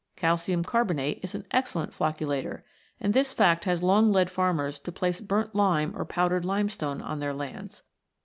[0.15, 2.63] Calcium carbonate is an excellent flocculator,
[2.99, 7.19] and this fact has long led farmers to place burnt lime or powdered limestone on
[7.19, 7.83] their lands.